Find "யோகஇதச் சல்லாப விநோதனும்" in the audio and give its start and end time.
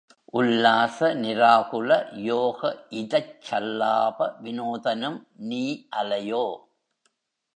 2.21-5.19